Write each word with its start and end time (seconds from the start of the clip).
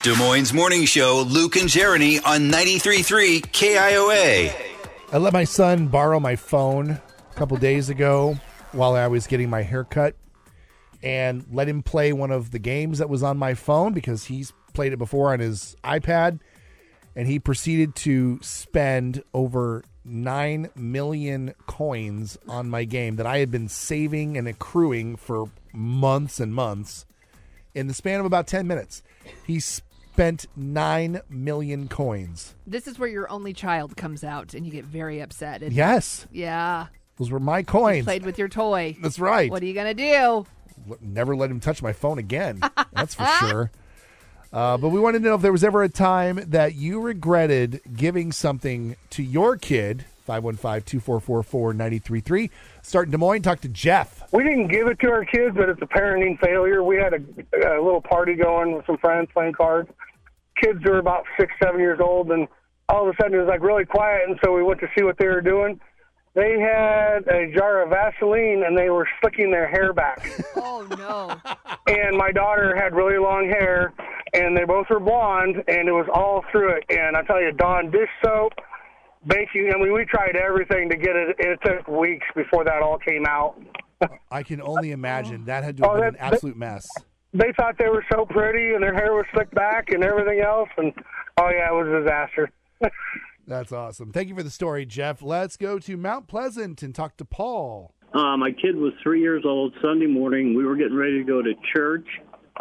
Des 0.00 0.14
Moines 0.14 0.54
Morning 0.54 0.84
Show, 0.84 1.24
Luke 1.26 1.56
and 1.56 1.68
Jeremy 1.68 2.20
on 2.20 2.52
93.3 2.52 3.40
KIOA. 3.40 4.54
I 5.12 5.18
let 5.18 5.32
my 5.32 5.42
son 5.42 5.88
borrow 5.88 6.20
my 6.20 6.36
phone 6.36 6.90
a 6.90 7.34
couple 7.34 7.56
days 7.56 7.88
ago 7.88 8.38
while 8.70 8.94
I 8.94 9.08
was 9.08 9.26
getting 9.26 9.50
my 9.50 9.62
hair 9.62 9.82
cut 9.82 10.14
and 11.02 11.44
let 11.50 11.68
him 11.68 11.82
play 11.82 12.12
one 12.12 12.30
of 12.30 12.52
the 12.52 12.60
games 12.60 12.98
that 12.98 13.08
was 13.08 13.24
on 13.24 13.38
my 13.38 13.54
phone 13.54 13.92
because 13.92 14.26
he's 14.26 14.52
played 14.72 14.92
it 14.92 14.98
before 14.98 15.32
on 15.32 15.40
his 15.40 15.74
iPad. 15.82 16.38
And 17.16 17.26
he 17.26 17.40
proceeded 17.40 17.96
to 17.96 18.38
spend 18.40 19.24
over 19.34 19.82
9 20.04 20.70
million 20.76 21.54
coins 21.66 22.38
on 22.46 22.70
my 22.70 22.84
game 22.84 23.16
that 23.16 23.26
I 23.26 23.38
had 23.38 23.50
been 23.50 23.68
saving 23.68 24.38
and 24.38 24.46
accruing 24.46 25.16
for 25.16 25.50
months 25.72 26.38
and 26.38 26.54
months 26.54 27.04
in 27.74 27.88
the 27.88 27.94
span 27.94 28.20
of 28.20 28.26
about 28.26 28.46
10 28.46 28.66
minutes. 28.66 29.02
He 29.44 29.60
spent 30.18 30.46
9 30.56 31.20
million 31.30 31.86
coins. 31.86 32.56
This 32.66 32.88
is 32.88 32.98
where 32.98 33.08
your 33.08 33.30
only 33.30 33.52
child 33.52 33.96
comes 33.96 34.24
out 34.24 34.52
and 34.52 34.66
you 34.66 34.72
get 34.72 34.84
very 34.84 35.20
upset. 35.20 35.62
And 35.62 35.72
Yes, 35.72 36.26
Yeah. 36.32 36.88
those 37.18 37.30
were 37.30 37.38
my 37.38 37.62
coins. 37.62 38.02
Played 38.04 38.24
with 38.24 38.36
your 38.36 38.48
toy. 38.48 38.96
That's 39.00 39.20
right. 39.20 39.48
What 39.48 39.62
are 39.62 39.66
you 39.66 39.74
going 39.74 39.94
to 39.96 40.02
do? 40.12 40.46
never 41.00 41.36
let 41.36 41.50
him 41.52 41.60
touch 41.60 41.82
my 41.82 41.92
phone 41.92 42.18
again. 42.18 42.60
That's 42.92 43.14
for 43.14 43.26
sure. 43.38 43.70
Uh, 44.50 44.78
but 44.78 44.88
we 44.88 44.98
wanted 44.98 45.18
to 45.18 45.28
know 45.28 45.34
if 45.34 45.42
there 45.42 45.52
was 45.52 45.62
ever 45.62 45.82
a 45.82 45.90
time 45.90 46.40
that 46.46 46.74
you 46.74 46.98
regretted 47.02 47.82
giving 47.94 48.32
something 48.32 48.96
to 49.10 49.22
your 49.22 49.58
kid. 49.58 50.06
515-244-4933. 50.28 52.50
Start 52.82 53.06
in 53.08 53.12
Des 53.12 53.18
Moines. 53.18 53.42
Talk 53.42 53.60
to 53.60 53.68
Jeff. 53.68 54.22
We 54.32 54.42
didn't 54.44 54.68
give 54.68 54.86
it 54.88 54.98
to 55.00 55.10
our 55.10 55.24
kids, 55.24 55.56
but 55.56 55.68
it's 55.68 55.80
a 55.82 55.86
parenting 55.86 56.38
failure. 56.40 56.82
We 56.82 56.96
had 56.96 57.14
a, 57.14 57.18
a 57.76 57.80
little 57.82 58.02
party 58.02 58.34
going 58.34 58.74
with 58.74 58.86
some 58.86 58.98
friends 58.98 59.28
playing 59.32 59.54
cards. 59.54 59.88
Kids 60.62 60.78
were 60.84 60.98
about 60.98 61.24
six, 61.38 61.52
seven 61.62 61.80
years 61.80 62.00
old, 62.02 62.30
and 62.30 62.48
all 62.88 63.08
of 63.08 63.14
a 63.14 63.22
sudden 63.22 63.34
it 63.34 63.38
was 63.40 63.48
like 63.48 63.62
really 63.62 63.84
quiet, 63.84 64.22
and 64.28 64.38
so 64.44 64.54
we 64.54 64.62
went 64.62 64.80
to 64.80 64.88
see 64.96 65.04
what 65.04 65.18
they 65.18 65.26
were 65.26 65.40
doing. 65.40 65.80
They 66.34 66.60
had 66.60 67.26
a 67.26 67.50
jar 67.56 67.82
of 67.82 67.90
Vaseline, 67.90 68.62
and 68.64 68.76
they 68.78 68.90
were 68.90 69.08
slicking 69.20 69.50
their 69.50 69.66
hair 69.68 69.92
back. 69.92 70.30
Oh, 70.60 70.86
no. 70.96 71.34
and 71.88 72.16
my 72.16 72.30
daughter 72.30 72.76
had 72.76 72.94
really 72.94 73.18
long 73.18 73.48
hair, 73.48 73.92
and 74.32 74.56
they 74.56 74.64
both 74.64 74.86
were 74.90 75.00
blonde, 75.00 75.56
and 75.66 75.88
it 75.88 75.92
was 75.92 76.06
all 76.12 76.44
through 76.52 76.76
it. 76.76 76.84
And 76.88 77.16
I 77.16 77.22
tell 77.22 77.40
you, 77.42 77.50
Dawn 77.52 77.90
dish 77.90 78.08
soap, 78.24 78.52
baking. 79.26 79.70
I 79.74 79.78
mean, 79.78 79.92
we 79.92 80.04
tried 80.04 80.36
everything 80.36 80.88
to 80.90 80.96
get 80.96 81.16
it. 81.16 81.36
It 81.38 81.58
took 81.64 81.86
weeks 81.88 82.26
before 82.34 82.64
that 82.64 82.82
all 82.82 82.98
came 82.98 83.24
out. 83.26 83.60
I 84.30 84.42
can 84.42 84.60
only 84.62 84.92
imagine 84.92 85.44
that 85.46 85.64
had 85.64 85.76
to 85.78 85.82
have 85.84 85.90
Oh, 85.90 85.94
been 85.94 86.14
that- 86.14 86.14
an 86.14 86.32
absolute 86.34 86.56
mess. 86.56 86.88
They 87.34 87.52
thought 87.58 87.76
they 87.78 87.88
were 87.90 88.04
so 88.10 88.24
pretty, 88.24 88.72
and 88.72 88.82
their 88.82 88.94
hair 88.94 89.12
was 89.12 89.26
slicked 89.34 89.54
back, 89.54 89.90
and 89.90 90.02
everything 90.02 90.40
else. 90.40 90.70
And 90.78 90.92
oh 91.38 91.50
yeah, 91.50 91.68
it 91.68 91.74
was 91.74 91.86
a 91.88 92.00
disaster. 92.02 92.50
That's 93.46 93.70
awesome. 93.70 94.12
Thank 94.12 94.28
you 94.30 94.34
for 94.34 94.42
the 94.42 94.50
story, 94.50 94.86
Jeff. 94.86 95.20
Let's 95.22 95.58
go 95.58 95.78
to 95.78 95.96
Mount 95.98 96.26
Pleasant 96.26 96.82
and 96.82 96.94
talk 96.94 97.18
to 97.18 97.26
Paul. 97.26 97.92
Uh, 98.14 98.36
my 98.38 98.50
kid 98.50 98.76
was 98.76 98.94
three 99.02 99.20
years 99.20 99.42
old. 99.44 99.74
Sunday 99.82 100.06
morning, 100.06 100.54
we 100.54 100.64
were 100.64 100.74
getting 100.76 100.96
ready 100.96 101.18
to 101.18 101.24
go 101.24 101.42
to 101.42 101.52
church. 101.74 102.06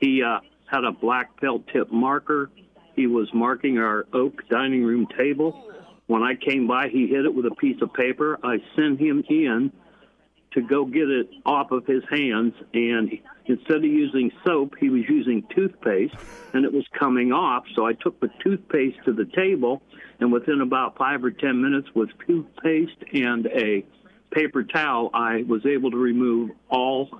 He 0.00 0.22
uh, 0.24 0.40
had 0.66 0.82
a 0.84 0.90
black 0.90 1.38
felt 1.40 1.62
tip 1.72 1.92
marker. 1.92 2.50
He 2.96 3.06
was 3.06 3.28
marking 3.32 3.78
our 3.78 4.06
oak 4.12 4.42
dining 4.50 4.82
room 4.82 5.06
table. 5.16 5.70
When 6.08 6.22
I 6.22 6.34
came 6.34 6.66
by, 6.66 6.88
he 6.88 7.06
hit 7.06 7.26
it 7.26 7.34
with 7.34 7.44
a 7.44 7.54
piece 7.54 7.80
of 7.82 7.92
paper. 7.92 8.38
I 8.42 8.56
sent 8.74 8.98
him 8.98 9.22
in 9.28 9.70
to 10.52 10.62
go 10.62 10.86
get 10.86 11.10
it 11.10 11.28
off 11.44 11.70
of 11.70 11.86
his 11.86 12.02
hands, 12.10 12.54
and 12.72 13.12
instead 13.44 13.76
of 13.76 13.84
using 13.84 14.32
soap, 14.42 14.74
he 14.80 14.88
was 14.88 15.02
using 15.06 15.44
toothpaste, 15.54 16.14
and 16.54 16.64
it 16.64 16.72
was 16.72 16.86
coming 16.98 17.30
off. 17.30 17.64
So 17.76 17.84
I 17.86 17.92
took 17.92 18.18
the 18.20 18.30
toothpaste 18.42 18.96
to 19.04 19.12
the 19.12 19.26
table, 19.26 19.82
and 20.18 20.32
within 20.32 20.62
about 20.62 20.96
five 20.96 21.22
or 21.22 21.30
ten 21.30 21.60
minutes, 21.60 21.88
with 21.94 22.08
toothpaste 22.26 23.04
and 23.12 23.46
a 23.48 23.84
paper 24.30 24.64
towel, 24.64 25.10
I 25.12 25.44
was 25.46 25.66
able 25.66 25.90
to 25.90 25.98
remove 25.98 26.52
all 26.70 27.10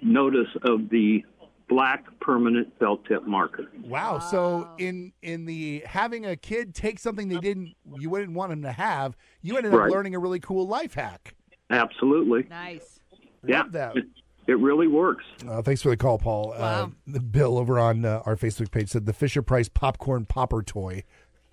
notice 0.00 0.48
of 0.62 0.88
the 0.88 1.26
black 1.70 2.04
permanent 2.20 2.68
felt 2.78 3.02
tip 3.06 3.26
marker. 3.26 3.64
Wow. 3.84 4.18
So 4.18 4.68
in 4.78 5.12
in 5.22 5.46
the 5.46 5.82
having 5.86 6.26
a 6.26 6.36
kid 6.36 6.74
take 6.74 6.98
something 6.98 7.28
they 7.28 7.38
didn't 7.38 7.74
you 7.98 8.10
wouldn't 8.10 8.32
want 8.32 8.50
them 8.50 8.62
to 8.62 8.72
have, 8.72 9.16
you 9.40 9.56
ended 9.56 9.72
up 9.72 9.80
Right. 9.80 9.90
learning 9.90 10.14
a 10.14 10.18
really 10.18 10.40
cool 10.40 10.66
life 10.66 10.92
hack. 10.94 11.34
Absolutely. 11.70 12.46
Nice. 12.50 13.00
Yeah. 13.46 13.62
That. 13.70 13.96
It, 13.96 14.04
it 14.46 14.58
really 14.58 14.88
works. 14.88 15.24
Uh, 15.48 15.62
thanks 15.62 15.80
for 15.82 15.90
the 15.90 15.96
call, 15.96 16.18
Paul. 16.18 16.52
Uh, 16.54 16.58
Wow. 16.58 16.92
the 17.06 17.20
Bill 17.20 17.56
over 17.56 17.78
on 17.78 18.04
uh, 18.04 18.20
our 18.26 18.34
Facebook 18.36 18.70
page 18.72 18.88
said 18.88 19.06
the 19.06 19.12
Fisher 19.12 19.42
Price 19.42 19.68
popcorn 19.68 20.24
popper 20.26 20.62
toy. 20.62 21.04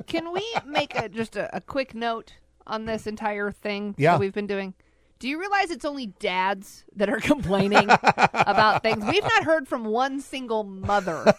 Can 0.07 0.31
we 0.33 0.44
make 0.66 0.95
a, 0.97 1.07
just 1.09 1.35
a, 1.35 1.56
a 1.56 1.61
quick 1.61 1.94
note 1.94 2.33
on 2.66 2.85
this 2.85 3.06
entire 3.07 3.51
thing 3.51 3.94
Yeah. 4.00 4.13
that 4.13 4.19
we've 4.19 4.33
been 4.33 4.47
doing? 4.47 4.73
Do 5.19 5.28
you 5.28 5.39
realize 5.39 5.72
it's 5.72 5.85
only 5.85 6.07
dads 6.07 6.85
that 6.95 7.09
are 7.09 7.19
complaining 7.22 7.88
about 7.89 8.83
things? 8.83 9.03
We've 9.05 9.23
not 9.23 9.44
heard 9.44 9.67
from 9.67 9.85
one 9.85 10.22
single 10.22 10.63
mother 10.63 11.33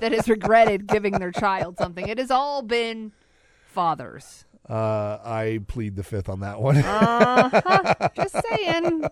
that 0.00 0.12
has 0.12 0.28
regretted 0.28 0.86
giving 0.86 1.12
their 1.14 1.32
child 1.32 1.78
something. 1.78 2.06
It 2.06 2.18
has 2.18 2.30
all 2.30 2.62
been 2.62 3.12
fathers. 3.68 4.44
Uh, 4.68 5.18
I 5.24 5.60
plead 5.68 5.96
the 5.96 6.02
fifth 6.02 6.28
on 6.28 6.40
that 6.40 6.60
one. 6.60 6.78
Uh-huh. 6.78 8.08
Just 8.16 8.36
saying. 8.50 9.04